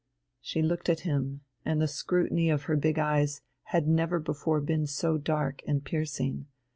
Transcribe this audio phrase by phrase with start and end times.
[0.41, 4.87] She looked at him, and the scrutiny of her big eyes had never before been
[4.87, 6.47] so dark and piercing.